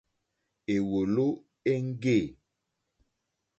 [0.73, 1.27] Èwòló
[1.73, 2.17] éŋɡê.